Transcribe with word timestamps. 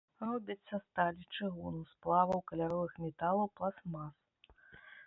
Робяць 0.21 0.63
са 0.69 0.79
сталі, 0.85 1.21
чыгуну, 1.35 1.83
сплаваў 1.93 2.43
каляровых 2.53 2.91
металаў, 3.05 3.47
пластмас. 3.61 4.13